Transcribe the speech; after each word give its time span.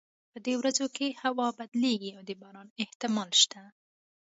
په 0.31 0.37
دې 0.45 0.53
ورځو 0.57 0.85
کې 0.95 1.17
هوا 1.23 1.47
بدلیږي 1.57 2.11
او 2.17 2.21
د 2.29 2.31
باران 2.41 2.67
احتمال 2.83 3.29
شته 3.41 3.61